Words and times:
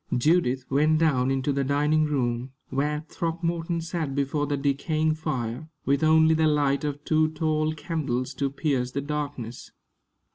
Judith 0.17 0.65
went 0.67 0.97
down 0.97 1.29
into 1.29 1.53
the 1.53 1.63
dining 1.63 2.05
room, 2.05 2.53
where 2.71 3.05
Throckmorton 3.07 3.81
sat 3.81 4.15
before 4.15 4.47
the 4.47 4.57
decaying 4.57 5.13
fire, 5.13 5.69
with 5.85 6.03
only 6.03 6.33
the 6.33 6.47
light 6.47 6.83
of 6.83 7.05
two 7.05 7.27
tall 7.33 7.75
candles 7.75 8.33
to 8.33 8.49
pierce 8.49 8.89
the 8.93 9.01
darkness. 9.01 9.69